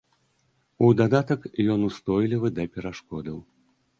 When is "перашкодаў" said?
2.79-3.37